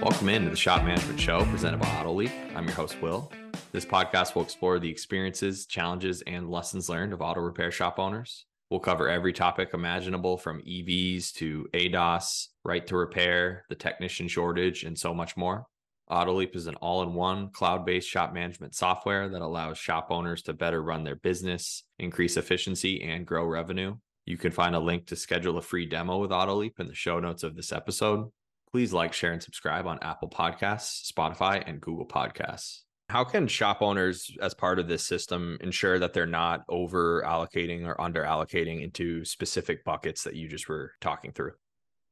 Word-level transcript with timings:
Welcome 0.00 0.28
into 0.28 0.50
the 0.50 0.56
Shop 0.56 0.84
Management 0.84 1.18
Show 1.18 1.44
presented 1.46 1.80
by 1.80 1.88
Autoleap. 1.88 2.30
I'm 2.54 2.66
your 2.66 2.74
host, 2.74 3.02
Will. 3.02 3.32
This 3.72 3.84
podcast 3.84 4.36
will 4.36 4.42
explore 4.42 4.78
the 4.78 4.88
experiences, 4.88 5.66
challenges, 5.66 6.22
and 6.22 6.48
lessons 6.48 6.88
learned 6.88 7.12
of 7.12 7.20
auto 7.20 7.40
repair 7.40 7.72
shop 7.72 7.98
owners. 7.98 8.46
We'll 8.70 8.78
cover 8.78 9.08
every 9.08 9.32
topic 9.32 9.70
imaginable 9.74 10.38
from 10.38 10.62
EVs 10.62 11.32
to 11.34 11.66
ADAS, 11.74 12.46
right 12.64 12.86
to 12.86 12.96
repair, 12.96 13.64
the 13.68 13.74
technician 13.74 14.28
shortage, 14.28 14.84
and 14.84 14.96
so 14.96 15.12
much 15.12 15.36
more. 15.36 15.66
Autoleap 16.08 16.54
is 16.54 16.68
an 16.68 16.76
all 16.76 17.02
in 17.02 17.12
one 17.12 17.50
cloud 17.50 17.84
based 17.84 18.08
shop 18.08 18.32
management 18.32 18.76
software 18.76 19.28
that 19.28 19.42
allows 19.42 19.78
shop 19.78 20.08
owners 20.10 20.42
to 20.42 20.52
better 20.52 20.80
run 20.80 21.02
their 21.02 21.16
business, 21.16 21.82
increase 21.98 22.36
efficiency, 22.36 23.02
and 23.02 23.26
grow 23.26 23.44
revenue. 23.44 23.96
You 24.26 24.36
can 24.36 24.52
find 24.52 24.76
a 24.76 24.80
link 24.80 25.06
to 25.08 25.16
schedule 25.16 25.58
a 25.58 25.62
free 25.62 25.86
demo 25.86 26.18
with 26.18 26.30
Autoleap 26.30 26.78
in 26.78 26.86
the 26.86 26.94
show 26.94 27.18
notes 27.18 27.42
of 27.42 27.56
this 27.56 27.72
episode. 27.72 28.30
Please 28.70 28.92
like, 28.92 29.12
share, 29.12 29.32
and 29.32 29.42
subscribe 29.42 29.86
on 29.86 29.98
Apple 30.02 30.28
Podcasts, 30.28 31.10
Spotify, 31.10 31.62
and 31.66 31.80
Google 31.80 32.06
Podcasts. 32.06 32.80
How 33.08 33.24
can 33.24 33.48
shop 33.48 33.80
owners, 33.80 34.30
as 34.42 34.52
part 34.52 34.78
of 34.78 34.88
this 34.88 35.06
system, 35.06 35.56
ensure 35.62 35.98
that 35.98 36.12
they're 36.12 36.26
not 36.26 36.64
over 36.68 37.22
allocating 37.26 37.86
or 37.86 37.98
under 37.98 38.22
allocating 38.22 38.82
into 38.82 39.24
specific 39.24 39.82
buckets 39.84 40.24
that 40.24 40.36
you 40.36 40.48
just 40.48 40.68
were 40.68 40.92
talking 41.00 41.32
through? 41.32 41.52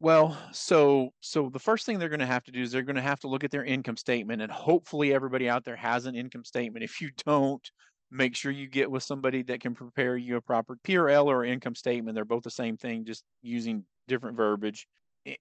Well, 0.01 0.37
so 0.53 1.11
so 1.21 1.51
the 1.51 1.59
first 1.59 1.85
thing 1.85 1.99
they're 1.99 2.09
going 2.09 2.21
to 2.21 2.27
have 2.27 2.45
to 2.45 2.53
do 2.53 2.63
is 2.63 2.71
they're 2.71 2.83
going 2.83 2.97
to 2.97 3.03
have 3.03 3.21
to 3.21 3.29
look 3.29 3.45
at 3.45 3.51
their 3.51 3.65
income 3.65 3.99
statement, 3.99 4.41
and 4.41 4.51
hopefully 4.51 5.13
everybody 5.13 5.51
out 5.51 5.65
there 5.65 5.77
has 5.77 6.07
an 6.07 6.15
income 6.15 6.45
statement. 6.45 6.85
If 6.85 7.03
you 7.03 7.11
don't, 7.27 7.71
make 8.11 8.35
sure 8.35 8.51
you 8.51 8.69
get 8.69 8.91
with 8.91 9.03
somebody 9.03 9.43
that 9.43 9.61
can 9.61 9.75
prepare 9.75 10.17
you 10.17 10.37
a 10.37 10.41
proper 10.41 10.79
P&L 10.83 11.31
or 11.31 11.45
income 11.45 11.75
statement. 11.75 12.15
They're 12.15 12.25
both 12.25 12.45
the 12.45 12.51
same 12.51 12.77
thing, 12.77 13.05
just 13.05 13.25
using 13.43 13.85
different 14.09 14.37
verbiage 14.37 14.87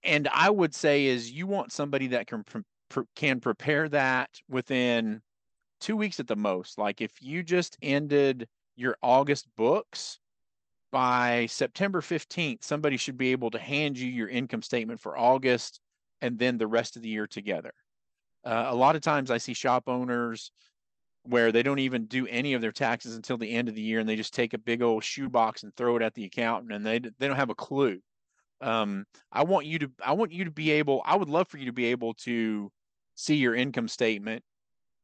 and 0.02 0.28
I 0.32 0.50
would 0.50 0.74
say 0.74 1.06
is 1.06 1.30
you 1.30 1.46
want 1.46 1.72
somebody 1.72 2.08
that 2.08 2.26
can 2.26 2.44
can 3.14 3.40
prepare 3.40 3.88
that 3.88 4.30
within 4.48 5.20
two 5.80 5.96
weeks 5.96 6.20
at 6.20 6.26
the 6.26 6.36
most. 6.36 6.78
Like 6.78 7.00
if 7.00 7.12
you 7.20 7.42
just 7.42 7.76
ended 7.82 8.48
your 8.76 8.96
August 9.02 9.46
books 9.56 10.18
by 10.92 11.46
September 11.46 12.00
15th, 12.00 12.62
somebody 12.62 12.96
should 12.96 13.18
be 13.18 13.32
able 13.32 13.50
to 13.50 13.58
hand 13.58 13.98
you 13.98 14.08
your 14.08 14.28
income 14.28 14.62
statement 14.62 15.00
for 15.00 15.18
August 15.18 15.80
and 16.20 16.38
then 16.38 16.58
the 16.58 16.66
rest 16.66 16.96
of 16.96 17.02
the 17.02 17.08
year 17.08 17.26
together. 17.26 17.72
Uh, 18.44 18.66
a 18.68 18.74
lot 18.74 18.96
of 18.96 19.02
times 19.02 19.30
I 19.30 19.38
see 19.38 19.54
shop 19.54 19.84
owners 19.88 20.52
where 21.24 21.50
they 21.50 21.62
don't 21.62 21.80
even 21.80 22.06
do 22.06 22.26
any 22.28 22.54
of 22.54 22.60
their 22.60 22.72
taxes 22.72 23.16
until 23.16 23.36
the 23.36 23.50
end 23.50 23.68
of 23.68 23.74
the 23.74 23.82
year 23.82 23.98
and 23.98 24.08
they 24.08 24.14
just 24.14 24.32
take 24.32 24.54
a 24.54 24.58
big 24.58 24.80
old 24.80 25.02
shoebox 25.02 25.64
and 25.64 25.74
throw 25.74 25.96
it 25.96 26.02
at 26.02 26.14
the 26.14 26.24
accountant 26.24 26.72
and 26.72 26.86
they 26.86 27.00
they 27.00 27.26
don't 27.26 27.36
have 27.36 27.50
a 27.50 27.54
clue 27.54 27.98
um, 28.60 29.04
I 29.32 29.44
want 29.44 29.66
you 29.66 29.78
to 29.80 29.90
I 30.04 30.12
want 30.12 30.32
you 30.32 30.44
to 30.44 30.50
be 30.50 30.72
able 30.72 31.02
I 31.04 31.16
would 31.16 31.28
love 31.28 31.48
for 31.48 31.58
you 31.58 31.66
to 31.66 31.72
be 31.72 31.86
able 31.86 32.14
to 32.14 32.70
see 33.14 33.36
your 33.36 33.54
income 33.54 33.88
statement 33.88 34.42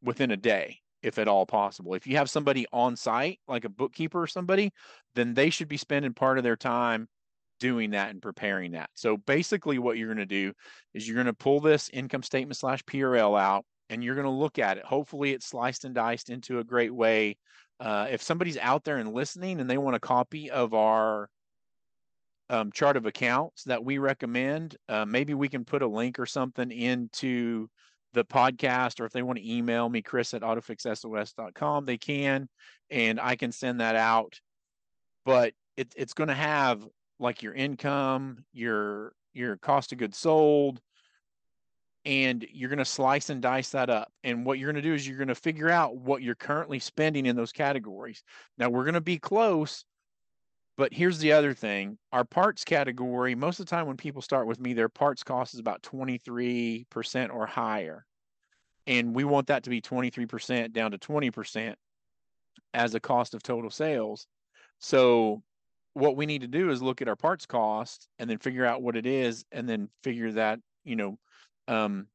within 0.03 0.31
a 0.31 0.37
day 0.37 0.79
if 1.03 1.19
at 1.19 1.29
all 1.29 1.47
possible. 1.47 1.95
If 1.95 2.07
you 2.07 2.17
have 2.17 2.31
somebody 2.31 2.67
on 2.73 2.97
site 2.97 3.41
like 3.49 3.65
a 3.65 3.69
bookkeeper 3.69 4.23
or 4.23 4.27
somebody, 4.27 4.71
then 5.15 5.35
they 5.35 5.51
should 5.51 5.69
be 5.69 5.77
spending 5.77 6.15
part 6.15 6.39
of 6.39 6.45
their 6.45 6.57
time 6.57 7.09
doing 7.59 7.91
that 7.91 8.11
and 8.11 8.23
preparing 8.23 8.73
that. 8.73 8.91
So 8.95 9.17
basically 9.17 9.79
what 9.79 9.97
you're 9.97 10.09
going 10.09 10.19
to 10.19 10.27
do 10.27 10.53
is 10.95 11.07
you're 11.07 11.15
going 11.15 11.27
to 11.27 11.33
pull 11.33 11.61
this 11.61 11.91
income 11.93 12.23
statement 12.23 12.57
slash 12.57 12.85
P&L 12.87 13.37
out 13.37 13.65
and 13.91 14.03
you're 14.03 14.15
going 14.15 14.27
to 14.27 14.31
look 14.31 14.59
at 14.59 14.79
it. 14.79 14.85
Hopefully 14.85 15.33
it's 15.33 15.47
sliced 15.47 15.85
and 15.85 15.95
diced 15.95 16.31
into 16.31 16.59
a 16.59 16.65
great 16.65 16.95
way. 16.95 17.37
Uh, 17.79 18.07
if 18.11 18.23
somebody's 18.23 18.59
out 18.59 18.85
there 18.85 18.99
and 18.99 19.13
listening 19.13 19.61
and 19.61 19.69
they 19.69 19.79
want 19.79 19.97
a 19.97 20.01
copy 20.01 20.51
of 20.51 20.73
our 20.73 21.29
um, 22.53 22.71
chart 22.71 22.99
of 22.99 23.07
accounts 23.07 23.65
that 23.65 23.83
we 23.83 23.97
recommend. 23.97 24.77
Uh, 24.87 25.07
maybe 25.07 25.33
we 25.33 25.49
can 25.49 25.65
put 25.65 25.81
a 25.81 25.87
link 25.87 26.19
or 26.19 26.27
something 26.27 26.71
into 26.71 27.67
the 28.13 28.25
podcast, 28.25 29.01
or 29.01 29.07
if 29.07 29.13
they 29.13 29.23
want 29.23 29.39
to 29.39 29.51
email 29.51 29.89
me, 29.89 30.03
Chris 30.03 30.35
at 30.35 30.43
autofixsos.com, 30.43 31.87
they 31.87 31.97
can, 31.97 32.47
and 32.91 33.19
I 33.19 33.37
can 33.37 33.53
send 33.53 33.81
that 33.81 33.97
out. 33.97 34.39
But 35.25 35.55
it, 35.79 35.95
it's 35.97 36.13
going 36.13 36.29
to 36.29 36.35
have 36.35 36.87
like 37.19 37.43
your 37.43 37.55
income, 37.55 38.45
your 38.53 39.15
your 39.33 39.57
cost 39.57 39.93
of 39.93 39.99
goods 39.99 40.19
sold, 40.19 40.79
and 42.05 42.47
you're 42.53 42.69
going 42.69 42.79
to 42.79 42.85
slice 42.85 43.31
and 43.31 43.41
dice 43.41 43.71
that 43.71 43.89
up. 43.89 44.13
And 44.25 44.45
what 44.45 44.59
you're 44.59 44.71
going 44.71 44.83
to 44.83 44.87
do 44.87 44.93
is 44.93 45.09
you're 45.09 45.17
going 45.17 45.29
to 45.29 45.35
figure 45.35 45.71
out 45.71 45.97
what 45.97 46.21
you're 46.21 46.35
currently 46.35 46.81
spending 46.81 47.25
in 47.25 47.35
those 47.35 47.53
categories. 47.53 48.23
Now 48.59 48.69
we're 48.69 48.85
going 48.85 48.93
to 48.93 49.01
be 49.01 49.19
close 49.19 49.87
but 50.77 50.93
here's 50.93 51.19
the 51.19 51.33
other 51.33 51.55
thing 51.55 51.99
our 52.13 52.25
parts 52.25 52.65
category, 52.65 53.35
most 53.35 53.61
of 53.61 53.67
the 53.67 53.71
time 53.71 53.87
when 53.87 53.97
people 53.97 54.23
start 54.23 54.47
with 54.47 54.61
me, 54.61 54.73
their 54.73 54.89
parts 54.89 55.23
cost 55.23 55.55
is 55.55 55.61
about 55.61 55.83
23% 55.83 57.35
or 57.35 57.47
higher. 57.47 58.05
And 58.87 59.15
we 59.15 59.25
want 59.25 59.47
that 59.47 59.63
to 59.65 59.71
be 59.71 59.81
23% 59.81 60.73
down 60.73 60.91
to 60.91 60.99
20% 60.99 61.75
as 62.75 62.95
a 62.95 63.01
cost 63.01 63.35
of 63.35 63.43
total 63.43 63.71
sales. 63.71 64.27
So 64.81 65.43
what 65.95 66.17
we 66.17 66.27
need 66.27 66.41
to 66.41 66.49
do 66.49 66.71
is 66.71 66.83
look 66.83 67.03
at 67.03 67.09
our 67.09 67.17
parts 67.17 67.47
cost 67.47 68.09
and 68.19 68.29
then 68.29 68.39
figure 68.39 68.65
out 68.65 68.83
what 68.83 68.97
it 68.97 69.07
is 69.07 69.45
and 69.53 69.69
then 69.69 69.89
figure 70.03 70.33
that, 70.33 70.59
you 70.85 70.97
know, 70.97 71.19
um, 71.69 72.09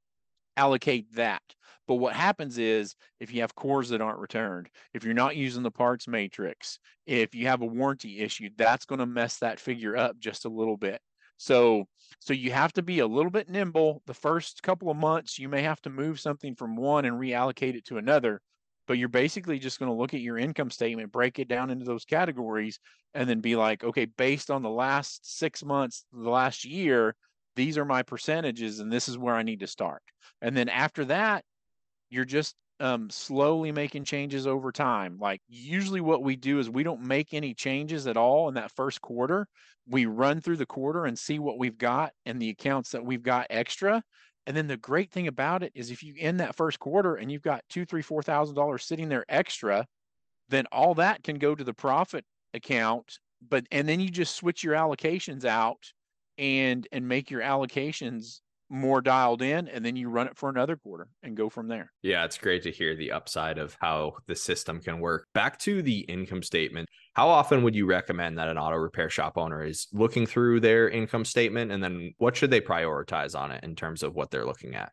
allocate 0.57 1.13
that. 1.16 1.41
But 1.88 1.95
what 1.95 2.13
happens 2.13 2.57
is 2.57 2.95
if 3.22 3.34
you 3.34 3.40
have 3.41 3.56
cores 3.56 3.90
that 3.90 4.01
aren't 4.01 4.19
returned, 4.19 4.68
if 4.94 5.06
you're 5.06 5.13
not 5.13 5.38
using 5.38 5.63
the 5.63 5.72
parts 5.72 6.06
matrix, 6.06 6.79
if 7.06 7.34
you 7.34 7.47
have 7.47 7.62
a 7.62 7.66
warranty 7.66 8.19
issue, 8.19 8.50
that's 8.57 8.85
going 8.85 9.00
to 9.00 9.06
mess 9.06 9.38
that 9.38 9.59
figure 9.59 9.95
up 9.95 10.19
just 10.19 10.44
a 10.44 10.50
little 10.50 10.75
bit. 10.75 11.00
So 11.38 11.85
so 12.19 12.34
you 12.34 12.51
have 12.51 12.73
to 12.73 12.81
be 12.81 13.00
a 13.00 13.07
little 13.07 13.31
bit 13.31 13.47
nimble. 13.47 14.01
The 14.06 14.13
first 14.13 14.63
couple 14.63 14.90
of 14.90 14.97
months 14.97 15.40
you 15.40 15.47
may 15.47 15.62
have 15.62 15.79
to 15.84 15.90
move 15.90 16.19
something 16.19 16.56
from 16.56 16.75
one 16.75 17.06
and 17.06 17.18
reallocate 17.18 17.75
it 17.75 17.85
to 17.85 18.00
another, 18.00 18.41
but 18.88 18.97
you're 18.97 19.07
basically 19.07 19.59
just 19.59 19.79
going 19.79 19.91
to 19.91 19.97
look 19.97 20.13
at 20.13 20.19
your 20.19 20.38
income 20.38 20.72
statement, 20.72 21.12
break 21.12 21.39
it 21.39 21.47
down 21.47 21.69
into 21.69 21.85
those 21.85 22.06
categories 22.06 22.79
and 23.13 23.29
then 23.29 23.39
be 23.39 23.56
like, 23.56 23.84
okay, 23.84 24.06
based 24.06 24.51
on 24.51 24.62
the 24.62 24.69
last 24.69 25.38
6 25.38 25.63
months, 25.63 26.06
the 26.12 26.29
last 26.29 26.66
year, 26.66 27.16
these 27.57 27.78
are 27.78 27.85
my 27.85 28.03
percentages 28.03 28.79
and 28.79 28.91
this 28.91 29.09
is 29.09 29.18
where 29.18 29.35
I 29.35 29.44
need 29.44 29.59
to 29.59 29.68
start. 29.68 30.01
And 30.41 30.56
then 30.56 30.69
after 30.69 31.03
that, 31.06 31.44
you're 32.09 32.23
just 32.23 32.56
um, 32.79 33.09
slowly 33.09 33.72
making 33.72 34.06
changes 34.06 34.45
over 34.45 34.72
time. 34.72 35.18
Like 35.19 35.41
usually 35.50 36.00
what 36.00 36.23
we 36.23 36.35
do 36.35 36.59
is 36.59 36.69
we 36.69 36.84
don't 36.84 37.01
make 37.01 37.34
any 37.34 37.53
changes 37.53 38.06
at 38.07 38.16
all 38.16 38.47
in 38.47 38.53
that 38.53 38.72
first 38.72 39.01
quarter. 39.01 39.47
We 39.90 40.06
run 40.06 40.40
through 40.40 40.57
the 40.57 40.66
quarter 40.66 41.06
and 41.06 41.18
see 41.18 41.40
what 41.40 41.57
we've 41.57 41.78
got 41.78 42.13
and 42.25 42.40
the 42.40 42.50
accounts 42.51 42.91
that 42.91 43.03
we've 43.03 43.23
got 43.23 43.47
extra. 43.50 44.03
And 44.45 44.56
then 44.56 44.68
the 44.68 44.78
great 44.78 45.12
thing 45.12 45.28
about 45.28 45.63
it 45.63 45.72
is 45.75 45.89
if 45.89 46.03
you 46.03 46.13
end 46.18 46.39
that 46.39 46.56
first 46.56 46.79
quarter 46.79 47.16
and 47.16 47.31
you've 47.31 47.41
got 47.41 47.63
two, 47.69 47.85
three, 47.85 48.03
four 48.03 48.22
thousand 48.22 48.56
dollars 48.56 48.85
sitting 48.85 49.09
there 49.09 49.25
extra, 49.28 49.85
then 50.47 50.66
all 50.72 50.94
that 50.95 51.24
can 51.24 51.39
go 51.39 51.56
to 51.56 51.63
the 51.63 51.74
profit 51.74 52.24
account. 52.53 53.18
But 53.50 53.66
and 53.72 53.89
then 53.89 54.00
you 54.00 54.09
just 54.09 54.35
switch 54.35 54.63
your 54.63 54.75
allocations 54.75 55.44
out 55.44 55.91
and 56.37 56.87
and 56.91 57.07
make 57.07 57.31
your 57.31 57.41
allocations 57.41 58.39
more 58.69 59.01
dialed 59.01 59.41
in 59.41 59.67
and 59.67 59.85
then 59.85 59.95
you 59.95 60.09
run 60.09 60.27
it 60.27 60.37
for 60.37 60.49
another 60.49 60.75
quarter 60.75 61.07
and 61.23 61.37
go 61.37 61.49
from 61.49 61.67
there. 61.67 61.91
Yeah, 62.01 62.25
it's 62.25 62.37
great 62.37 62.63
to 62.63 62.71
hear 62.71 62.95
the 62.95 63.11
upside 63.11 63.57
of 63.57 63.77
how 63.79 64.17
the 64.27 64.35
system 64.35 64.81
can 64.81 64.99
work. 64.99 65.27
Back 65.33 65.57
to 65.59 65.81
the 65.81 65.99
income 66.01 66.43
statement. 66.43 66.89
How 67.13 67.29
often 67.29 67.63
would 67.63 67.75
you 67.75 67.85
recommend 67.85 68.37
that 68.37 68.49
an 68.49 68.57
auto 68.57 68.75
repair 68.75 69.09
shop 69.09 69.37
owner 69.37 69.63
is 69.63 69.87
looking 69.93 70.25
through 70.25 70.59
their 70.59 70.89
income 70.89 71.25
statement 71.25 71.71
and 71.71 71.81
then 71.81 72.13
what 72.17 72.35
should 72.35 72.51
they 72.51 72.61
prioritize 72.61 73.39
on 73.39 73.51
it 73.51 73.63
in 73.63 73.75
terms 73.75 74.03
of 74.03 74.15
what 74.15 74.31
they're 74.31 74.45
looking 74.45 74.75
at? 74.75 74.91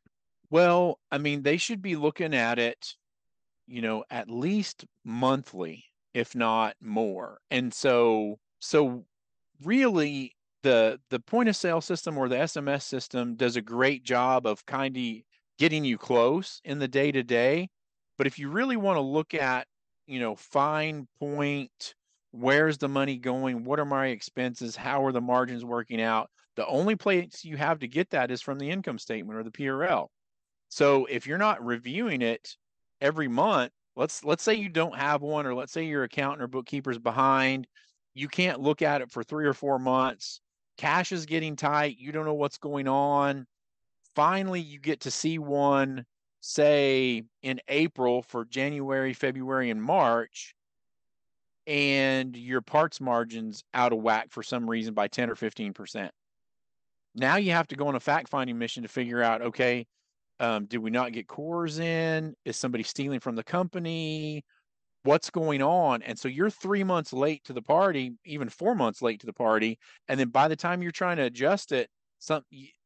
Well, 0.50 1.00
I 1.10 1.18
mean, 1.18 1.42
they 1.42 1.56
should 1.56 1.82
be 1.82 1.96
looking 1.96 2.34
at 2.34 2.58
it, 2.58 2.94
you 3.66 3.82
know, 3.82 4.04
at 4.08 4.30
least 4.30 4.84
monthly, 5.04 5.84
if 6.12 6.36
not 6.36 6.76
more. 6.80 7.40
And 7.50 7.74
so 7.74 8.38
so 8.60 9.04
really 9.62 10.34
the 10.64 10.98
the 11.10 11.20
point 11.20 11.48
of 11.48 11.54
sale 11.54 11.82
system 11.82 12.18
or 12.18 12.28
the 12.28 12.36
SMS 12.36 12.82
system 12.82 13.36
does 13.36 13.54
a 13.54 13.60
great 13.60 14.02
job 14.02 14.46
of 14.46 14.64
kind 14.66 14.96
of 14.96 15.04
getting 15.58 15.84
you 15.84 15.98
close 15.98 16.60
in 16.64 16.80
the 16.80 16.88
day 16.88 17.12
to 17.12 17.22
day. 17.22 17.68
But 18.16 18.26
if 18.26 18.38
you 18.38 18.48
really 18.48 18.76
want 18.76 18.96
to 18.96 19.02
look 19.02 19.34
at, 19.34 19.66
you 20.06 20.18
know, 20.18 20.34
fine 20.34 21.06
point, 21.20 21.94
where's 22.32 22.78
the 22.78 22.88
money 22.88 23.18
going? 23.18 23.64
What 23.64 23.78
are 23.78 23.84
my 23.84 24.06
expenses? 24.06 24.74
How 24.74 25.04
are 25.04 25.12
the 25.12 25.20
margins 25.20 25.64
working 25.64 26.00
out? 26.00 26.30
The 26.56 26.66
only 26.66 26.96
place 26.96 27.44
you 27.44 27.56
have 27.56 27.80
to 27.80 27.88
get 27.88 28.10
that 28.10 28.30
is 28.30 28.40
from 28.40 28.58
the 28.58 28.70
income 28.70 28.98
statement 28.98 29.38
or 29.38 29.42
the 29.42 29.50
P&L. 29.50 30.10
So 30.70 31.04
if 31.06 31.26
you're 31.26 31.38
not 31.38 31.64
reviewing 31.64 32.22
it 32.22 32.56
every 33.00 33.28
month, 33.28 33.72
let's 33.96 34.24
let's 34.24 34.42
say 34.42 34.54
you 34.54 34.70
don't 34.70 34.96
have 34.96 35.20
one, 35.20 35.46
or 35.46 35.54
let's 35.54 35.72
say 35.72 35.84
your 35.84 36.04
accountant 36.04 36.42
or 36.42 36.48
bookkeeper's 36.48 36.98
behind, 36.98 37.66
you 38.14 38.28
can't 38.28 38.60
look 38.60 38.80
at 38.80 39.02
it 39.02 39.10
for 39.10 39.22
three 39.22 39.46
or 39.46 39.52
four 39.52 39.78
months 39.78 40.40
cash 40.76 41.12
is 41.12 41.26
getting 41.26 41.56
tight. 41.56 41.96
You 41.98 42.12
don't 42.12 42.24
know 42.26 42.34
what's 42.34 42.58
going 42.58 42.88
on. 42.88 43.46
Finally, 44.14 44.60
you 44.60 44.78
get 44.78 45.00
to 45.00 45.10
see 45.10 45.38
one, 45.38 46.04
say 46.40 47.24
in 47.42 47.60
April 47.68 48.22
for 48.22 48.44
January, 48.44 49.12
February, 49.12 49.70
and 49.70 49.82
March, 49.82 50.54
and 51.66 52.36
your 52.36 52.60
parts 52.60 53.00
margins 53.00 53.64
out 53.72 53.92
of 53.92 54.00
whack 54.00 54.28
for 54.30 54.42
some 54.42 54.68
reason 54.68 54.94
by 54.94 55.08
10 55.08 55.30
or 55.30 55.34
15%. 55.34 56.10
Now 57.14 57.36
you 57.36 57.52
have 57.52 57.68
to 57.68 57.76
go 57.76 57.86
on 57.88 57.94
a 57.94 58.00
fact 58.00 58.28
finding 58.28 58.58
mission 58.58 58.82
to 58.82 58.88
figure 58.88 59.22
out 59.22 59.42
okay, 59.42 59.86
Um, 60.40 60.66
did 60.66 60.78
we 60.78 60.90
not 60.90 61.12
get 61.12 61.28
cores 61.28 61.78
in? 61.78 62.34
Is 62.44 62.56
somebody 62.58 62.84
stealing 62.84 63.20
from 63.20 63.36
the 63.36 63.44
company? 63.44 64.44
What's 65.04 65.30
going 65.30 65.62
on? 65.62 66.02
And 66.02 66.18
so 66.18 66.28
you're 66.28 66.50
three 66.50 66.82
months 66.82 67.12
late 67.12 67.44
to 67.44 67.52
the 67.52 67.62
party, 67.62 68.12
even 68.24 68.48
four 68.48 68.74
months 68.74 69.02
late 69.02 69.20
to 69.20 69.26
the 69.26 69.34
party. 69.34 69.78
And 70.08 70.18
then 70.18 70.30
by 70.30 70.48
the 70.48 70.56
time 70.56 70.82
you're 70.82 70.92
trying 70.92 71.18
to 71.18 71.24
adjust 71.24 71.72
it, 71.72 71.88
some 72.18 72.42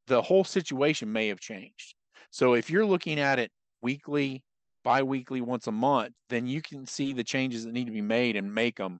the 0.09 0.21
whole 0.21 0.43
situation 0.45 1.13
may 1.13 1.29
have 1.29 1.39
changed. 1.39 1.95
So 2.31 2.55
if 2.55 2.71
you're 2.71 2.85
looking 2.85 3.21
at 3.21 3.39
it 3.39 3.53
weekly, 3.83 4.43
bi-weekly, 4.83 5.43
once 5.43 5.69
a 5.69 5.73
month, 5.73 6.15
then 6.29 6.47
you 6.47 6.61
can 6.61 6.87
see 6.87 7.13
the 7.13 7.25
changes 7.25 7.65
that 7.65 7.73
need 7.73 7.87
to 7.87 7.93
be 7.93 8.03
made 8.03 8.37
and 8.37 8.53
make 8.53 8.77
them 8.77 8.99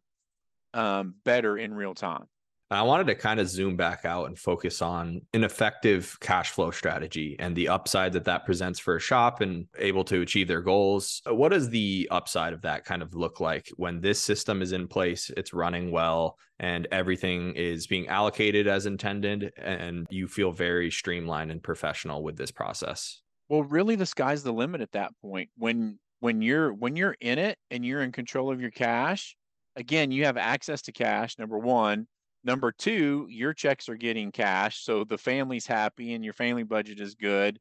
um, 0.75 1.15
better 1.25 1.59
in 1.59 1.75
real 1.75 1.95
time. 1.95 2.27
I 2.71 2.83
wanted 2.83 3.07
to 3.07 3.15
kind 3.15 3.41
of 3.41 3.49
zoom 3.49 3.77
back 3.77 4.05
out 4.05 4.27
and 4.27 4.39
focus 4.39 4.83
on 4.83 5.23
an 5.33 5.43
effective 5.43 6.19
cash 6.21 6.51
flow 6.51 6.71
strategy 6.71 7.35
and 7.39 7.57
the 7.57 7.69
upside 7.69 8.13
that 8.13 8.27
that 8.27 8.45
presents 8.45 8.79
for 8.79 8.97
a 8.97 9.01
shop 9.01 9.41
and 9.41 9.67
able 9.79 10.05
to 10.05 10.21
achieve 10.21 10.49
their 10.49 10.61
goals. 10.61 11.23
Uh, 11.27 11.35
what 11.35 11.51
does 11.51 11.71
the 11.71 12.07
upside 12.11 12.53
of 12.53 12.61
that 12.63 12.85
kind 12.85 13.01
of 13.01 13.15
look 13.15 13.41
like 13.41 13.71
when 13.77 14.03
this 14.03 14.21
system 14.21 14.61
is 14.61 14.73
in 14.73 14.87
place, 14.87 15.31
it's 15.35 15.55
running 15.55 15.91
well, 15.91 16.37
and 16.61 16.87
everything 16.93 17.55
is 17.55 17.87
being 17.87 18.07
allocated 18.09 18.67
as 18.67 18.85
intended, 18.85 19.51
and 19.57 20.07
you 20.11 20.29
feel 20.29 20.53
very 20.53 20.91
streamlined 20.91 21.51
and 21.51 21.63
professional 21.63 22.23
with 22.23 22.37
this 22.37 22.51
process? 22.51 23.23
Well, 23.49 23.63
really, 23.63 23.97
the 23.97 24.05
sky's 24.05 24.43
the 24.43 24.53
limit 24.53 24.83
at 24.83 24.93
that 24.93 25.13
point. 25.23 25.49
When 25.57 25.99
when 26.21 26.43
you're 26.43 26.75
when 26.75 26.97
you're 26.97 27.17
in 27.21 27.39
it 27.39 27.57
and 27.71 27.87
you're 27.87 28.03
in 28.03 28.13
control 28.13 28.51
of 28.51 28.61
your 28.61 28.71
cash, 28.71 29.37
again, 29.75 30.11
you 30.11 30.27
have 30.27 30.37
access 30.37 30.83
to 30.83 30.93
cash. 30.93 31.39
Number 31.39 31.59
one 31.59 32.07
Number 32.45 32.73
two, 32.73 33.27
your 33.29 33.53
checks 33.53 33.89
are 33.89 33.97
getting 33.97 34.33
cash, 34.33 34.85
so 34.85 35.05
the 35.05 35.19
family's 35.19 35.67
happy 35.67 36.15
and 36.15 36.25
your 36.25 36.33
family 36.33 36.63
budget 36.63 37.01
is 37.01 37.15
good. 37.15 37.59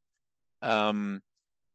Um, 0.61 1.21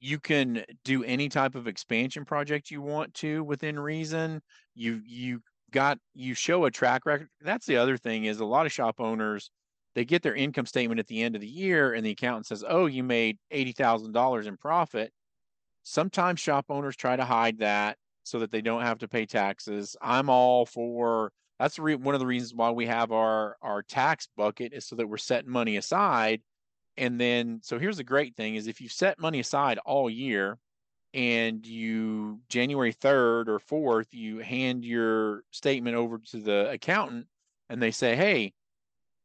you 0.00 0.19
can 0.19 0.64
do 0.84 1.04
any 1.04 1.28
type 1.28 1.54
of 1.54 1.69
expansion 1.69 2.25
project 2.25 2.70
you 2.70 2.81
want 2.81 3.14
to 3.14 3.44
within 3.44 3.78
reason. 3.78 4.43
You 4.75 5.00
you 5.04 5.43
got 5.70 5.99
you 6.14 6.34
show 6.34 6.64
a 6.64 6.70
track 6.70 7.06
record. 7.06 7.28
That's 7.40 7.66
the 7.66 7.76
other 7.76 7.96
thing 7.96 8.25
is 8.25 8.40
a 8.40 8.44
lot 8.44 8.66
of 8.66 8.72
shop 8.72 9.00
owners 9.00 9.50
they 9.94 10.04
get 10.04 10.22
their 10.22 10.34
income 10.34 10.66
statement 10.66 11.00
at 11.00 11.06
the 11.06 11.22
end 11.22 11.34
of 11.34 11.40
the 11.40 11.49
year 11.49 11.93
and 11.93 12.04
the 12.04 12.12
accountant 12.12 12.46
says, 12.46 12.64
"Oh, 12.66 12.87
you 12.87 13.02
made 13.02 13.38
$80,000 13.50 14.46
in 14.46 14.56
profit." 14.56 15.12
Sometimes 15.82 16.40
shop 16.40 16.66
owners 16.69 16.96
try 16.96 17.16
to 17.16 17.25
hide 17.25 17.58
that 17.58 17.99
so 18.25 18.38
that 18.38 18.50
they 18.50 18.62
don't 18.62 18.82
have 18.82 18.99
to 18.99 19.08
pay 19.08 19.26
taxes. 19.26 19.96
I'm 20.00 20.28
all 20.31 20.64
for 20.66 21.32
that's 21.58 21.78
re- 21.78 21.94
one 21.94 22.14
of 22.14 22.20
the 22.20 22.26
reasons 22.26 22.54
why 22.54 22.70
we 22.70 22.87
have 22.87 23.12
our 23.12 23.56
our 23.62 23.82
tax 23.82 24.28
bucket 24.37 24.72
is 24.72 24.87
so 24.87 24.96
that 24.96 25.08
we're 25.08 25.16
setting 25.16 25.50
money 25.50 25.76
aside. 25.76 26.43
And 26.96 27.20
then 27.20 27.60
so 27.62 27.78
here's 27.78 27.96
the 27.96 28.04
great 28.04 28.34
thing 28.37 28.56
is 28.56 28.66
if 28.66 28.81
you 28.81 28.88
set 28.88 29.19
money 29.19 29.40
aside 29.40 29.78
all 29.78 30.10
year 30.10 30.58
and 31.14 31.66
you 31.66 32.40
january 32.49 32.93
3rd 32.93 33.49
or 33.49 33.58
4th 33.58 34.06
you 34.12 34.38
hand 34.38 34.82
your 34.84 35.43
statement 35.50 35.94
over 35.94 36.19
to 36.19 36.38
the 36.38 36.70
accountant 36.70 37.26
and 37.69 37.82
they 37.82 37.90
say 37.90 38.16
hey 38.16 38.54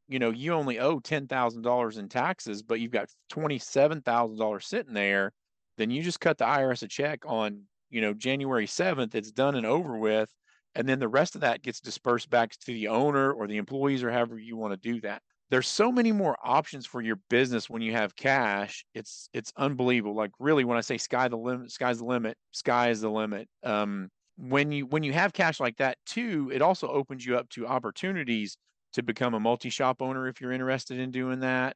you 0.10 0.20
know 0.20 0.30
you 0.30 0.54
only 0.54 0.80
owe 0.80 1.00
$10000 1.00 1.98
in 1.98 2.10
taxes 2.10 2.62
but 2.62 2.80
you've 2.80 2.92
got 2.92 3.10
$27000 3.32 4.64
sitting 4.64 4.94
there. 4.94 5.32
Then 5.78 5.92
you 5.92 6.02
just 6.02 6.20
cut 6.20 6.38
the 6.38 6.46
irs 6.46 6.84
a 6.84 6.88
check 6.88 7.24
on 7.26 7.64
you 7.90 8.02
know 8.02 8.14
january 8.14 8.68
7th 8.68 9.16
it's 9.16 9.32
done 9.32 9.56
and 9.56 9.66
over 9.66 9.98
with 9.98 10.30
and 10.78 10.88
then 10.88 11.00
the 11.00 11.08
rest 11.08 11.36
of 11.36 11.42
that 11.42 11.64
gets 11.64 11.82
dispersed 11.82 12.30
back 12.30 12.52
to 12.52 12.68
the 12.68 12.88
owner 12.88 13.32
or 13.34 13.48
the 13.48 13.58
employees 13.58 14.04
or 14.04 14.12
however 14.12 14.38
you 14.38 14.56
want 14.56 14.72
to 14.74 14.94
do 14.94 15.02
that. 15.02 15.22
There's 15.50 15.68
so 15.68 15.92
many 15.92 16.12
more 16.12 16.38
options 16.44 16.86
for 16.86 17.02
your 17.02 17.18
business 17.30 17.70
when 17.70 17.82
you 17.82 17.94
have 17.94 18.16
cash 18.16 18.86
it's 18.94 19.28
it's 19.34 19.52
unbelievable. 19.58 20.16
Like 20.16 20.32
really 20.40 20.64
when 20.64 20.78
i 20.78 20.82
say 20.82 20.98
sky 20.98 21.28
the 21.28 21.38
limit 21.38 21.72
sky's 21.72 21.98
the 21.98 22.06
limit 22.06 22.38
sky 22.52 22.90
is 22.90 23.02
the 23.02 23.10
limit 23.10 23.50
um, 23.64 24.10
when 24.38 24.72
you 24.72 24.86
when 24.86 25.04
you 25.04 25.14
have 25.14 25.34
cash 25.34 25.60
like 25.60 25.78
that 25.78 25.98
too 26.06 26.52
it 26.54 26.62
also 26.62 26.88
opens 26.88 27.26
you 27.26 27.36
up 27.38 27.50
to 27.50 27.66
opportunities 27.66 28.58
to 28.94 29.04
become 29.04 29.34
a 29.34 29.40
multi-shop 29.40 30.02
owner 30.02 30.28
if 30.28 30.40
you're 30.42 30.52
interested 30.52 31.00
in 31.00 31.12
doing 31.12 31.42
that. 31.42 31.76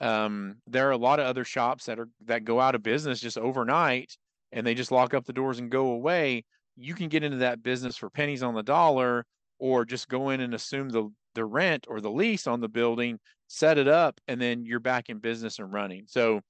Um, 0.00 0.56
there 0.66 0.88
are 0.88 0.92
a 0.92 0.96
lot 0.96 1.20
of 1.20 1.26
other 1.26 1.44
shops 1.44 1.86
that 1.86 1.98
are 1.98 2.08
that 2.26 2.44
go 2.44 2.60
out 2.60 2.74
of 2.74 2.82
business 2.82 3.20
just 3.20 3.38
overnight 3.38 4.16
and 4.52 4.66
they 4.66 4.74
just 4.74 4.92
lock 4.92 5.14
up 5.14 5.24
the 5.24 5.32
doors 5.32 5.58
and 5.58 5.70
go 5.70 5.92
away 5.92 6.44
you 6.76 6.94
can 6.94 7.08
get 7.08 7.22
into 7.22 7.38
that 7.38 7.62
business 7.62 7.96
for 7.96 8.10
pennies 8.10 8.42
on 8.42 8.54
the 8.54 8.62
dollar 8.62 9.24
or 9.58 9.84
just 9.84 10.08
go 10.08 10.30
in 10.30 10.40
and 10.40 10.54
assume 10.54 10.88
the 10.88 11.10
the 11.34 11.44
rent 11.44 11.86
or 11.88 12.00
the 12.00 12.10
lease 12.10 12.46
on 12.46 12.60
the 12.60 12.68
building, 12.68 13.18
set 13.48 13.78
it 13.78 13.88
up, 13.88 14.20
and 14.28 14.40
then 14.40 14.64
you're 14.66 14.80
back 14.80 15.08
in 15.08 15.18
business 15.18 15.58
and 15.58 15.72
running. 15.72 16.04
So, 16.06 16.40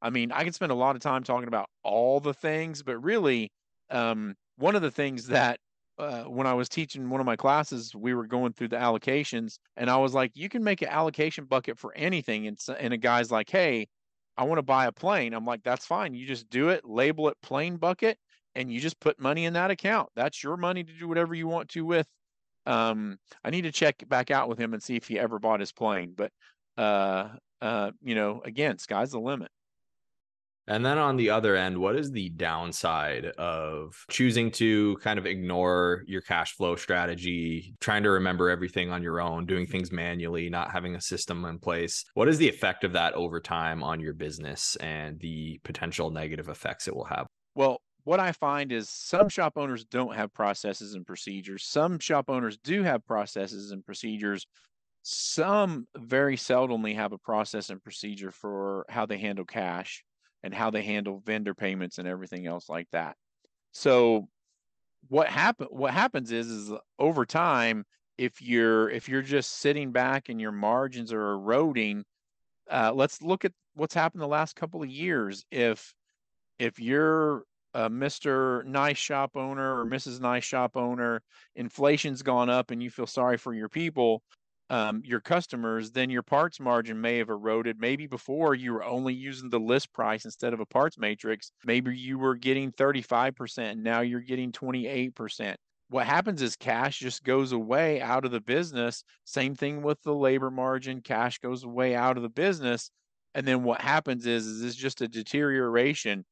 I 0.00 0.10
mean, 0.10 0.32
I 0.32 0.44
can 0.44 0.52
spend 0.52 0.72
a 0.72 0.76
lot 0.76 0.96
of 0.96 1.02
time 1.02 1.22
talking 1.22 1.48
about 1.48 1.68
all 1.84 2.20
the 2.20 2.34
things, 2.34 2.82
but 2.82 2.98
really, 2.98 3.52
um, 3.90 4.34
one 4.56 4.74
of 4.74 4.82
the 4.82 4.90
things 4.90 5.28
that 5.28 5.60
uh, 5.98 6.24
when 6.24 6.46
I 6.46 6.54
was 6.54 6.68
teaching 6.68 7.08
one 7.08 7.20
of 7.20 7.26
my 7.26 7.36
classes, 7.36 7.94
we 7.94 8.14
were 8.14 8.26
going 8.26 8.52
through 8.52 8.68
the 8.68 8.76
allocations, 8.76 9.58
and 9.76 9.88
I 9.90 9.96
was 9.96 10.14
like, 10.14 10.32
you 10.34 10.48
can 10.48 10.64
make 10.64 10.82
an 10.82 10.88
allocation 10.88 11.44
bucket 11.44 11.78
for 11.78 11.94
anything. 11.94 12.46
And, 12.46 12.58
and 12.78 12.92
a 12.92 12.96
guy's 12.96 13.30
like, 13.30 13.50
hey, 13.50 13.86
I 14.36 14.44
want 14.44 14.58
to 14.58 14.62
buy 14.62 14.86
a 14.86 14.92
plane. 14.92 15.34
I'm 15.34 15.44
like, 15.44 15.62
that's 15.62 15.86
fine. 15.86 16.14
You 16.14 16.26
just 16.26 16.48
do 16.48 16.70
it, 16.70 16.84
label 16.84 17.28
it 17.28 17.36
plane 17.42 17.76
bucket, 17.76 18.18
and 18.54 18.72
you 18.72 18.80
just 18.80 19.00
put 19.00 19.20
money 19.20 19.44
in 19.44 19.54
that 19.54 19.70
account. 19.70 20.08
That's 20.14 20.42
your 20.42 20.56
money 20.56 20.84
to 20.84 20.92
do 20.92 21.08
whatever 21.08 21.34
you 21.34 21.48
want 21.48 21.70
to 21.70 21.84
with. 21.84 22.06
Um, 22.66 23.18
I 23.42 23.50
need 23.50 23.62
to 23.62 23.72
check 23.72 24.06
back 24.08 24.30
out 24.30 24.48
with 24.48 24.58
him 24.58 24.72
and 24.74 24.82
see 24.82 24.96
if 24.96 25.08
he 25.08 25.18
ever 25.18 25.38
bought 25.38 25.60
his 25.60 25.72
plane. 25.72 26.14
But 26.16 26.32
uh, 26.76 27.28
uh, 27.60 27.92
you 28.02 28.14
know, 28.14 28.40
again, 28.44 28.78
sky's 28.78 29.12
the 29.12 29.20
limit. 29.20 29.50
And 30.68 30.86
then 30.86 30.96
on 30.96 31.16
the 31.16 31.30
other 31.30 31.56
end, 31.56 31.76
what 31.76 31.96
is 31.96 32.12
the 32.12 32.28
downside 32.30 33.26
of 33.26 33.96
choosing 34.10 34.52
to 34.52 34.96
kind 35.02 35.18
of 35.18 35.26
ignore 35.26 36.04
your 36.06 36.20
cash 36.20 36.54
flow 36.54 36.76
strategy, 36.76 37.74
trying 37.80 38.04
to 38.04 38.10
remember 38.10 38.48
everything 38.48 38.92
on 38.92 39.02
your 39.02 39.20
own, 39.20 39.44
doing 39.44 39.66
things 39.66 39.90
manually, 39.90 40.48
not 40.48 40.70
having 40.70 40.94
a 40.94 41.00
system 41.00 41.44
in 41.46 41.58
place? 41.58 42.04
What 42.14 42.28
is 42.28 42.38
the 42.38 42.48
effect 42.48 42.84
of 42.84 42.92
that 42.92 43.14
over 43.14 43.40
time 43.40 43.82
on 43.82 43.98
your 43.98 44.12
business 44.12 44.76
and 44.76 45.18
the 45.18 45.60
potential 45.64 46.10
negative 46.10 46.48
effects 46.48 46.86
it 46.86 46.94
will 46.94 47.06
have? 47.06 47.26
Well, 47.56 47.82
what 48.04 48.20
I 48.20 48.32
find 48.32 48.72
is 48.72 48.88
some 48.88 49.28
shop 49.28 49.54
owners 49.56 49.84
don't 49.84 50.14
have 50.14 50.32
processes 50.32 50.94
and 50.94 51.06
procedures. 51.06 51.64
Some 51.64 51.98
shop 51.98 52.28
owners 52.28 52.58
do 52.58 52.82
have 52.82 53.06
processes 53.06 53.70
and 53.70 53.84
procedures. 53.84 54.46
Some 55.02 55.86
very 55.96 56.36
seldomly 56.36 56.94
have 56.94 57.12
a 57.12 57.18
process 57.18 57.70
and 57.70 57.82
procedure 57.82 58.30
for 58.30 58.84
how 58.88 59.06
they 59.06 59.18
handle 59.18 59.44
cash 59.44 60.04
and 60.42 60.52
how 60.52 60.70
they 60.70 60.82
handle 60.82 61.22
vendor 61.24 61.54
payments 61.54 61.98
and 61.98 62.08
everything 62.08 62.46
else 62.46 62.68
like 62.68 62.88
that. 62.90 63.16
So 63.72 64.28
what 65.08 65.28
happen 65.28 65.66
what 65.70 65.92
happens 65.92 66.30
is 66.30 66.48
is 66.48 66.72
over 66.98 67.26
time 67.26 67.84
if 68.18 68.40
you're 68.40 68.88
if 68.90 69.08
you're 69.08 69.22
just 69.22 69.58
sitting 69.58 69.90
back 69.92 70.28
and 70.28 70.40
your 70.40 70.52
margins 70.52 71.12
are 71.12 71.32
eroding 71.32 72.04
uh, 72.70 72.92
let's 72.94 73.20
look 73.20 73.44
at 73.44 73.52
what's 73.74 73.94
happened 73.94 74.22
the 74.22 74.28
last 74.28 74.54
couple 74.54 74.82
of 74.82 74.88
years 74.88 75.44
if 75.50 75.92
if 76.58 76.78
you're 76.78 77.42
uh, 77.74 77.88
Mr. 77.88 78.64
Nice 78.64 78.98
Shop 78.98 79.36
owner 79.36 79.80
or 79.80 79.86
Mrs. 79.86 80.20
Nice 80.20 80.44
Shop 80.44 80.76
owner, 80.76 81.22
inflation's 81.56 82.22
gone 82.22 82.50
up 82.50 82.70
and 82.70 82.82
you 82.82 82.90
feel 82.90 83.06
sorry 83.06 83.38
for 83.38 83.54
your 83.54 83.68
people, 83.68 84.22
um, 84.70 85.02
your 85.04 85.20
customers, 85.20 85.90
then 85.90 86.10
your 86.10 86.22
parts 86.22 86.60
margin 86.60 87.00
may 87.00 87.18
have 87.18 87.28
eroded. 87.28 87.80
Maybe 87.80 88.06
before 88.06 88.54
you 88.54 88.72
were 88.72 88.84
only 88.84 89.14
using 89.14 89.50
the 89.50 89.60
list 89.60 89.92
price 89.92 90.24
instead 90.24 90.52
of 90.52 90.60
a 90.60 90.66
parts 90.66 90.98
matrix. 90.98 91.52
Maybe 91.64 91.96
you 91.96 92.18
were 92.18 92.36
getting 92.36 92.72
35%, 92.72 93.76
now 93.78 94.00
you're 94.00 94.20
getting 94.20 94.52
28%. 94.52 95.54
What 95.88 96.06
happens 96.06 96.40
is 96.40 96.56
cash 96.56 96.98
just 96.98 97.22
goes 97.22 97.52
away 97.52 98.00
out 98.00 98.24
of 98.24 98.30
the 98.30 98.40
business. 98.40 99.04
Same 99.24 99.54
thing 99.54 99.82
with 99.82 100.00
the 100.02 100.14
labor 100.14 100.50
margin, 100.50 101.02
cash 101.02 101.38
goes 101.38 101.64
away 101.64 101.94
out 101.94 102.16
of 102.16 102.22
the 102.22 102.30
business. 102.30 102.90
And 103.34 103.46
then 103.46 103.62
what 103.62 103.80
happens 103.80 104.26
is, 104.26 104.46
is 104.46 104.62
it's 104.62 104.74
just 104.74 105.02
a 105.02 105.08
deterioration 105.08 106.24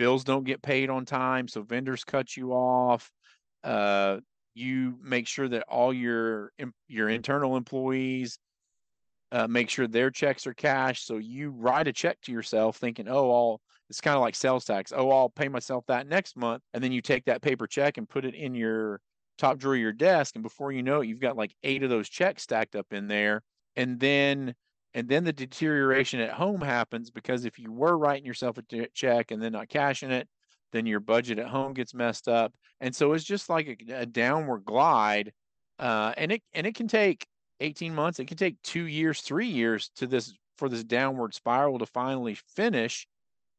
bills 0.00 0.24
don't 0.24 0.44
get 0.44 0.62
paid 0.62 0.88
on 0.88 1.04
time, 1.04 1.46
so 1.46 1.60
vendors 1.60 2.04
cut 2.04 2.34
you 2.34 2.52
off. 2.52 3.12
Uh, 3.62 4.16
you 4.54 4.98
make 5.02 5.26
sure 5.26 5.46
that 5.46 5.62
all 5.68 5.92
your 5.92 6.52
your 6.88 7.10
internal 7.10 7.54
employees 7.54 8.38
uh, 9.30 9.46
make 9.46 9.68
sure 9.68 9.86
their 9.86 10.10
checks 10.10 10.46
are 10.46 10.54
cashed. 10.54 11.06
So 11.06 11.18
you 11.18 11.50
write 11.50 11.86
a 11.86 11.92
check 11.92 12.18
to 12.22 12.32
yourself, 12.32 12.78
thinking, 12.78 13.08
"Oh, 13.08 13.30
I'll." 13.30 13.60
It's 13.90 14.00
kind 14.00 14.16
of 14.16 14.22
like 14.22 14.36
sales 14.36 14.64
tax. 14.64 14.90
Oh, 14.96 15.10
I'll 15.10 15.28
pay 15.28 15.48
myself 15.48 15.84
that 15.88 16.06
next 16.06 16.34
month, 16.34 16.62
and 16.72 16.82
then 16.82 16.92
you 16.92 17.02
take 17.02 17.26
that 17.26 17.42
paper 17.42 17.66
check 17.66 17.98
and 17.98 18.08
put 18.08 18.24
it 18.24 18.34
in 18.34 18.54
your 18.54 19.00
top 19.36 19.58
drawer 19.58 19.74
of 19.74 19.80
your 19.80 19.92
desk, 19.92 20.34
and 20.34 20.42
before 20.42 20.72
you 20.72 20.82
know 20.82 21.02
it, 21.02 21.08
you've 21.08 21.20
got 21.20 21.36
like 21.36 21.54
eight 21.62 21.82
of 21.82 21.90
those 21.90 22.08
checks 22.08 22.42
stacked 22.44 22.74
up 22.74 22.86
in 22.90 23.06
there, 23.06 23.42
and 23.76 24.00
then 24.00 24.54
and 24.94 25.08
then 25.08 25.24
the 25.24 25.32
deterioration 25.32 26.20
at 26.20 26.32
home 26.32 26.60
happens 26.60 27.10
because 27.10 27.44
if 27.44 27.58
you 27.58 27.72
were 27.72 27.96
writing 27.96 28.26
yourself 28.26 28.58
a 28.58 28.88
check 28.94 29.30
and 29.30 29.42
then 29.42 29.52
not 29.52 29.68
cashing 29.68 30.10
it 30.10 30.28
then 30.72 30.86
your 30.86 31.00
budget 31.00 31.38
at 31.38 31.48
home 31.48 31.72
gets 31.72 31.94
messed 31.94 32.28
up. 32.28 32.52
And 32.80 32.94
so 32.94 33.12
it's 33.12 33.24
just 33.24 33.48
like 33.48 33.84
a, 33.88 34.02
a 34.02 34.06
downward 34.06 34.64
glide 34.64 35.32
uh, 35.78 36.12
and 36.16 36.32
it 36.32 36.42
and 36.52 36.66
it 36.66 36.74
can 36.74 36.88
take 36.88 37.26
18 37.60 37.94
months 37.94 38.18
it 38.18 38.26
can 38.26 38.36
take 38.36 38.60
two 38.62 38.84
years 38.84 39.20
three 39.20 39.46
years 39.46 39.90
to 39.96 40.06
this 40.06 40.32
for 40.56 40.68
this 40.68 40.84
downward 40.84 41.34
spiral 41.34 41.78
to 41.78 41.86
finally 41.86 42.34
finish 42.34 43.06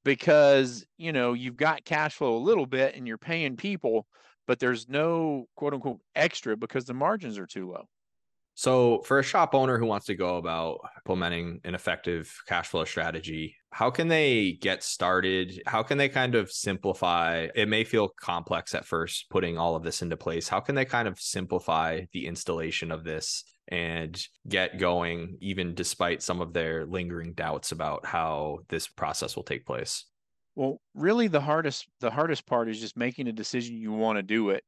because 0.03 0.85
you 0.97 1.11
know 1.11 1.33
you've 1.33 1.57
got 1.57 1.83
cash 1.83 2.13
flow 2.15 2.35
a 2.35 2.37
little 2.37 2.65
bit 2.65 2.95
and 2.95 3.07
you're 3.07 3.17
paying 3.17 3.57
people 3.57 4.05
but 4.47 4.59
there's 4.59 4.87
no 4.87 5.45
quote 5.55 5.73
unquote 5.73 5.99
extra 6.15 6.55
because 6.55 6.85
the 6.85 6.93
margins 6.93 7.39
are 7.39 7.47
too 7.47 7.71
low 7.71 7.87
so, 8.61 9.01
for 9.05 9.17
a 9.17 9.23
shop 9.23 9.55
owner 9.55 9.79
who 9.79 9.87
wants 9.87 10.05
to 10.05 10.13
go 10.13 10.37
about 10.37 10.81
implementing 10.97 11.61
an 11.63 11.73
effective 11.73 12.31
cash 12.47 12.67
flow 12.67 12.85
strategy, 12.85 13.55
how 13.71 13.89
can 13.89 14.07
they 14.07 14.51
get 14.51 14.83
started? 14.83 15.63
How 15.65 15.81
can 15.81 15.97
they 15.97 16.07
kind 16.07 16.35
of 16.35 16.51
simplify? 16.51 17.47
It 17.55 17.67
may 17.67 17.83
feel 17.83 18.09
complex 18.09 18.75
at 18.75 18.85
first 18.85 19.31
putting 19.31 19.57
all 19.57 19.75
of 19.75 19.81
this 19.81 20.03
into 20.03 20.15
place. 20.15 20.47
How 20.47 20.59
can 20.59 20.75
they 20.75 20.85
kind 20.85 21.07
of 21.07 21.19
simplify 21.19 22.01
the 22.13 22.27
installation 22.27 22.91
of 22.91 23.03
this 23.03 23.45
and 23.69 24.23
get 24.47 24.77
going, 24.77 25.39
even 25.41 25.73
despite 25.73 26.21
some 26.21 26.39
of 26.39 26.53
their 26.53 26.85
lingering 26.85 27.33
doubts 27.33 27.71
about 27.71 28.05
how 28.05 28.59
this 28.69 28.87
process 28.87 29.35
will 29.35 29.41
take 29.41 29.65
place? 29.65 30.05
Well, 30.53 30.79
really 30.93 31.27
the 31.27 31.41
hardest 31.41 31.87
the 31.99 32.11
hardest 32.11 32.45
part 32.45 32.69
is 32.69 32.79
just 32.79 32.95
making 32.95 33.27
a 33.27 33.33
decision 33.33 33.79
you 33.79 33.91
want 33.91 34.17
to 34.17 34.21
do 34.21 34.51
it 34.51 34.63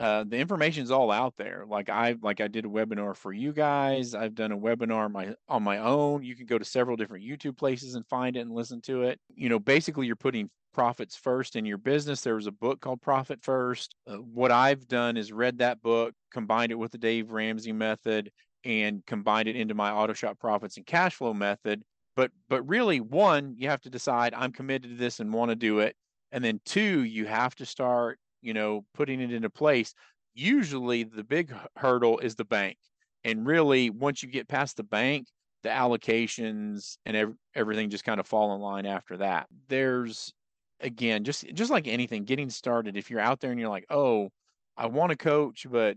uh, 0.00 0.24
the 0.26 0.38
information's 0.38 0.90
all 0.90 1.10
out 1.10 1.34
there. 1.36 1.64
Like 1.68 1.90
I 1.90 2.16
like 2.22 2.40
I 2.40 2.48
did 2.48 2.64
a 2.64 2.68
webinar 2.68 3.14
for 3.14 3.34
you 3.34 3.52
guys. 3.52 4.14
I've 4.14 4.34
done 4.34 4.50
a 4.50 4.56
webinar 4.56 5.12
my 5.12 5.34
on 5.46 5.62
my 5.62 5.76
own. 5.76 6.22
You 6.22 6.34
can 6.34 6.46
go 6.46 6.56
to 6.56 6.64
several 6.64 6.96
different 6.96 7.22
YouTube 7.22 7.58
places 7.58 7.94
and 7.94 8.06
find 8.06 8.34
it 8.34 8.40
and 8.40 8.50
listen 8.50 8.80
to 8.82 9.02
it. 9.02 9.20
You 9.34 9.50
know, 9.50 9.58
basically 9.58 10.06
you're 10.06 10.16
putting 10.16 10.48
profits 10.72 11.16
first 11.16 11.54
in 11.54 11.66
your 11.66 11.76
business. 11.76 12.22
There 12.22 12.36
was 12.36 12.46
a 12.46 12.52
book 12.52 12.80
called 12.80 13.02
Profit 13.02 13.42
First. 13.42 13.94
Uh, 14.06 14.14
what 14.16 14.50
I've 14.50 14.88
done 14.88 15.18
is 15.18 15.32
read 15.32 15.58
that 15.58 15.82
book, 15.82 16.14
combined 16.32 16.72
it 16.72 16.78
with 16.78 16.92
the 16.92 16.98
Dave 16.98 17.30
Ramsey 17.30 17.72
method, 17.72 18.30
and 18.64 19.04
combined 19.04 19.48
it 19.48 19.56
into 19.56 19.74
my 19.74 19.90
auto 19.90 20.14
shop 20.14 20.38
profits 20.38 20.78
and 20.78 20.86
cash 20.86 21.16
flow 21.16 21.34
method. 21.34 21.82
But 22.16 22.30
but 22.48 22.66
really, 22.66 23.00
one, 23.00 23.54
you 23.58 23.68
have 23.68 23.82
to 23.82 23.90
decide 23.90 24.32
I'm 24.32 24.52
committed 24.52 24.92
to 24.92 24.96
this 24.96 25.20
and 25.20 25.30
want 25.30 25.50
to 25.50 25.56
do 25.56 25.80
it. 25.80 25.94
And 26.32 26.42
then 26.42 26.60
two, 26.64 27.04
you 27.04 27.26
have 27.26 27.54
to 27.56 27.66
start 27.66 28.18
you 28.42 28.54
know, 28.54 28.84
putting 28.94 29.20
it 29.20 29.32
into 29.32 29.50
place. 29.50 29.94
Usually 30.34 31.04
the 31.04 31.24
big 31.24 31.52
hurdle 31.76 32.18
is 32.18 32.34
the 32.34 32.44
bank. 32.44 32.76
And 33.24 33.46
really, 33.46 33.90
once 33.90 34.22
you 34.22 34.30
get 34.30 34.48
past 34.48 34.76
the 34.76 34.82
bank, 34.82 35.26
the 35.62 35.68
allocations 35.68 36.96
and 37.04 37.16
ev- 37.16 37.34
everything 37.54 37.90
just 37.90 38.04
kind 38.04 38.20
of 38.20 38.26
fall 38.26 38.54
in 38.54 38.60
line 38.60 38.86
after 38.86 39.18
that. 39.18 39.46
There's 39.68 40.32
again, 40.80 41.24
just 41.24 41.44
just 41.54 41.70
like 41.70 41.86
anything, 41.86 42.24
getting 42.24 42.50
started. 42.50 42.96
If 42.96 43.10
you're 43.10 43.20
out 43.20 43.40
there 43.40 43.50
and 43.50 43.60
you're 43.60 43.68
like, 43.68 43.86
oh, 43.90 44.30
I 44.76 44.86
want 44.86 45.10
to 45.10 45.16
coach, 45.16 45.66
but 45.70 45.96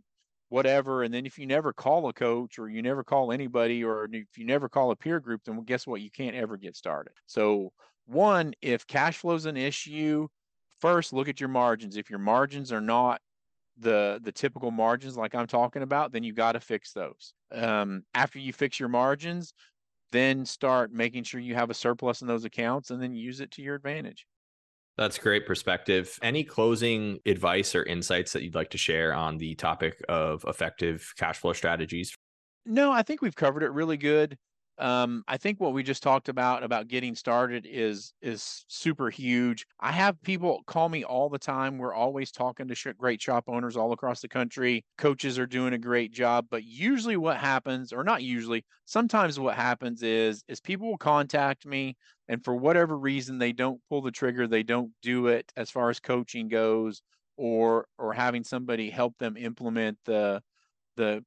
whatever. 0.49 1.03
And 1.03 1.13
then 1.13 1.25
if 1.25 1.39
you 1.39 1.47
never 1.47 1.73
call 1.73 2.07
a 2.09 2.13
coach 2.13 2.59
or 2.59 2.69
you 2.69 2.81
never 2.81 3.03
call 3.03 3.31
anybody 3.31 3.83
or 3.83 4.07
if 4.11 4.37
you 4.37 4.45
never 4.45 4.69
call 4.69 4.91
a 4.91 4.95
peer 4.95 5.19
group, 5.19 5.41
then 5.45 5.59
guess 5.63 5.87
what? 5.87 6.01
You 6.01 6.11
can't 6.11 6.35
ever 6.35 6.57
get 6.57 6.75
started. 6.75 7.13
So 7.25 7.71
one, 8.05 8.53
if 8.61 8.85
cash 8.85 9.17
flow 9.17 9.35
is 9.35 9.45
an 9.45 9.57
issue, 9.57 10.27
first 10.83 11.13
look 11.13 11.29
at 11.29 11.39
your 11.39 11.47
margins. 11.47 11.95
If 11.95 12.09
your 12.09 12.19
margins 12.19 12.73
are 12.73 12.81
not 12.81 13.21
the 13.77 14.19
the 14.21 14.33
typical 14.33 14.69
margins 14.69 15.15
like 15.15 15.33
I'm 15.33 15.47
talking 15.47 15.81
about, 15.81 16.11
then 16.11 16.23
you 16.23 16.33
got 16.33 16.51
to 16.51 16.59
fix 16.59 16.91
those. 16.91 17.33
Um, 17.53 18.03
after 18.13 18.37
you 18.37 18.51
fix 18.51 18.81
your 18.81 18.89
margins, 18.89 19.53
then 20.11 20.45
start 20.45 20.91
making 20.91 21.23
sure 21.23 21.39
you 21.39 21.55
have 21.55 21.69
a 21.69 21.73
surplus 21.73 22.21
in 22.21 22.27
those 22.27 22.43
accounts 22.43 22.91
and 22.91 23.01
then 23.01 23.15
use 23.15 23.39
it 23.39 23.49
to 23.51 23.61
your 23.61 23.75
advantage. 23.75 24.27
That's 24.97 25.17
great 25.17 25.47
perspective. 25.47 26.19
Any 26.21 26.43
closing 26.43 27.19
advice 27.25 27.75
or 27.75 27.83
insights 27.83 28.33
that 28.33 28.43
you'd 28.43 28.53
like 28.53 28.71
to 28.71 28.77
share 28.77 29.13
on 29.13 29.37
the 29.37 29.55
topic 29.55 30.03
of 30.09 30.43
effective 30.45 31.13
cash 31.17 31.37
flow 31.37 31.53
strategies? 31.53 32.13
No, 32.65 32.91
I 32.91 33.03
think 33.03 33.21
we've 33.21 33.35
covered 33.35 33.63
it 33.63 33.71
really 33.71 33.97
good 33.97 34.37
um, 34.79 35.23
I 35.27 35.37
think 35.37 35.59
what 35.59 35.73
we 35.73 35.83
just 35.83 36.01
talked 36.01 36.29
about 36.29 36.63
about 36.63 36.87
getting 36.87 37.13
started 37.15 37.67
is 37.69 38.13
is 38.21 38.65
super 38.67 39.09
huge. 39.11 39.65
I 39.79 39.91
have 39.91 40.19
people 40.23 40.61
call 40.65 40.89
me 40.89 41.03
all 41.03 41.29
the 41.29 41.37
time. 41.37 41.77
We're 41.77 41.93
always 41.93 42.31
talking 42.31 42.67
to 42.67 42.75
sh- 42.75 42.87
great 42.97 43.21
shop 43.21 43.43
owners 43.47 43.77
all 43.77 43.91
across 43.91 44.21
the 44.21 44.27
country. 44.27 44.83
Coaches 44.97 45.37
are 45.37 45.45
doing 45.45 45.73
a 45.73 45.77
great 45.77 46.11
job, 46.11 46.47
but 46.49 46.63
usually 46.63 47.17
what 47.17 47.37
happens, 47.37 47.93
or 47.93 48.03
not 48.03 48.23
usually, 48.23 48.65
sometimes 48.85 49.39
what 49.39 49.55
happens 49.55 50.01
is 50.01 50.43
is 50.47 50.59
people 50.59 50.87
will 50.89 50.97
contact 50.97 51.67
me, 51.67 51.95
and 52.27 52.43
for 52.43 52.55
whatever 52.55 52.97
reason 52.97 53.37
they 53.37 53.53
don't 53.53 53.79
pull 53.89 54.01
the 54.01 54.11
trigger, 54.11 54.47
they 54.47 54.63
don't 54.63 54.91
do 55.03 55.27
it 55.27 55.51
as 55.55 55.69
far 55.69 55.91
as 55.91 55.99
coaching 55.99 56.47
goes, 56.47 57.03
or 57.37 57.85
or 57.99 58.11
having 58.13 58.43
somebody 58.43 58.89
help 58.89 59.17
them 59.19 59.37
implement 59.37 59.99
the 60.05 60.41
the 60.95 61.23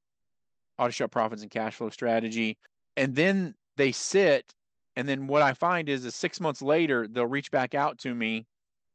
auto 0.79 0.91
shop 0.91 1.11
profits 1.11 1.43
and 1.43 1.51
cash 1.51 1.77
flow 1.77 1.91
strategy 1.91 2.59
and 2.97 3.15
then 3.15 3.55
they 3.77 3.93
sit 3.93 4.55
and 4.97 5.09
then 5.09 5.27
what 5.27 5.43
i 5.43 5.53
find 5.53 5.89
is 5.89 6.05
is 6.05 6.15
six 6.15 6.41
months 6.41 6.63
later 6.63 7.07
they'll 7.09 7.27
reach 7.27 7.51
back 7.51 7.75
out 7.75 7.99
to 7.99 8.15
me 8.15 8.47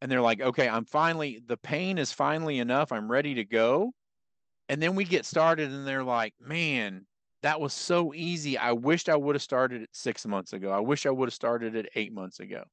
and 0.01 0.11
they're 0.11 0.21
like 0.21 0.41
okay 0.41 0.67
i'm 0.67 0.85
finally 0.85 1.41
the 1.47 1.57
pain 1.57 1.97
is 1.97 2.11
finally 2.11 2.59
enough. 2.59 2.91
I'm 2.91 3.11
ready 3.11 3.35
to 3.35 3.45
go. 3.45 3.93
And 4.69 4.81
then 4.81 4.95
we 4.95 5.03
get 5.03 5.25
started 5.25 5.71
and 5.71 5.87
they're 5.87 6.03
like 6.03 6.33
man 6.39 7.05
that 7.43 7.59
was 7.59 7.73
so 7.73 8.13
easy. 8.13 8.57
I 8.57 8.71
wished 8.73 9.09
i 9.09 9.15
would 9.15 9.35
have 9.35 9.41
started 9.41 9.81
it 9.83 9.89
six 9.91 10.25
months 10.25 10.53
ago. 10.53 10.71
I 10.71 10.79
wish 10.79 11.05
i 11.05 11.09
would 11.09 11.27
have 11.27 11.33
started 11.33 11.75
it 11.75 11.89
eight 11.95 12.13
months 12.13 12.39
ago. 12.39 12.63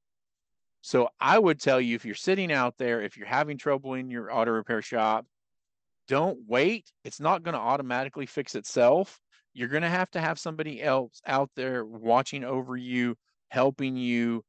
So 0.80 1.08
i 1.20 1.38
would 1.38 1.60
tell 1.60 1.80
you 1.80 1.94
if 1.94 2.04
you're 2.04 2.14
sitting 2.14 2.52
out 2.52 2.76
there 2.78 3.02
if 3.02 3.16
you're 3.16 3.26
having 3.26 3.58
trouble 3.58 3.94
in 3.94 4.10
your 4.10 4.32
auto 4.32 4.52
repair 4.52 4.82
shop 4.82 5.26
don't 6.06 6.38
wait. 6.46 6.90
It's 7.04 7.20
not 7.20 7.42
going 7.42 7.52
to 7.52 7.60
automatically 7.60 8.24
fix 8.24 8.54
itself 8.54 9.20
you're 9.58 9.68
going 9.68 9.82
to 9.82 9.88
have 9.88 10.10
to 10.12 10.20
have 10.20 10.38
somebody 10.38 10.80
else 10.80 11.20
out 11.26 11.50
there 11.56 11.84
watching 11.84 12.44
over 12.44 12.76
you, 12.76 13.16
helping 13.48 13.96
you. 13.96 14.44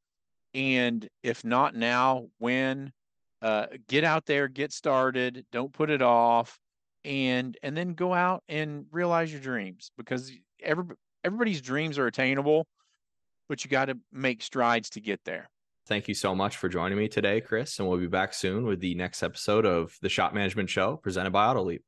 And 0.54 1.08
if 1.24 1.44
not 1.44 1.75
now, 1.75 2.28
when? 2.38 2.94
Uh, 3.42 3.66
get 3.88 4.04
out 4.04 4.28
there, 4.28 4.48
get 4.48 4.72
started, 4.72 5.46
don't 5.51 5.74
put 5.74 5.89
it 5.89 6.01
off, 6.01 6.60
and 7.06 7.58
and 7.63 7.75
then 7.75 7.94
go 7.94 8.13
out 8.13 8.44
and 8.50 8.86
realize 8.92 9.32
your 9.32 9.42
dreams 9.42 9.92
because 9.98 10.32
every 10.62 10.84
everybody's 11.24 11.62
dreams 11.62 11.98
are 11.98 12.06
attainable, 12.06 12.68
but 13.48 13.63
you 13.63 13.70
got 13.70 13.86
to 13.86 13.98
make 14.12 14.44
strides 14.44 14.89
to 14.92 15.00
get 15.00 15.22
there. 15.24 15.50
Thank 15.88 16.08
you 16.08 16.13
so 16.13 16.36
much 16.36 16.58
for 16.58 16.68
joining 16.68 16.98
me 16.98 17.08
today, 17.08 17.39
Chris, 17.39 17.80
and 17.80 17.88
we'll 17.88 17.98
be 17.98 18.08
back 18.08 18.34
soon 18.34 18.66
with 18.66 18.82
the 18.82 18.94
next 18.94 19.24
episode 19.24 19.66
of 19.66 19.98
the 20.01 20.10
Shop 20.10 20.34
Management 20.34 20.70
Show 20.70 20.98
presented 20.98 21.32
by 21.32 21.51
Autoleap. 21.51 21.80